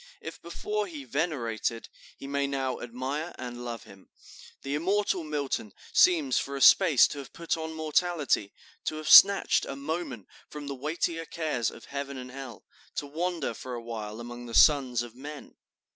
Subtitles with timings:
[0.19, 4.09] If before he venerated, he may now admire and love him.
[4.63, 8.51] The immortal Milton seems for a space to have put on mortality,
[8.85, 13.53] to have snatched a moment from the weightier cares of Heaven and Hell, to wander
[13.53, 15.53] for a while among the sons of men....